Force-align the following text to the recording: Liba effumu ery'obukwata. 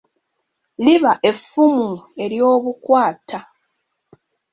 Liba 0.85 1.11
effumu 1.29 1.91
ery'obukwata. 2.23 3.39